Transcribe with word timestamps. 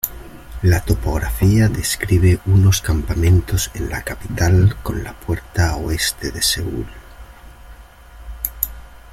La 0.63 0.83
topografía 0.83 1.67
describe 1.67 2.39
unos 2.47 2.81
campamentos 2.81 3.69
en 3.75 3.87
la 3.91 4.01
capital 4.01 4.75
con 4.81 5.03
la 5.03 5.13
puerta 5.13 5.75
oeste 5.75 6.31
de 6.31 6.41
Seúl. 6.41 6.87